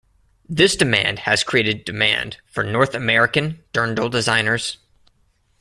[0.49, 4.77] This demand has created demand for North American dirndl designers.